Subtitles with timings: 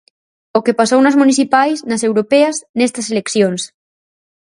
[0.57, 3.61] O que pasou nas municipais, nas europeas, nestas eleccións.